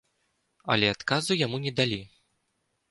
[0.75, 2.03] Але адказу яму не далі.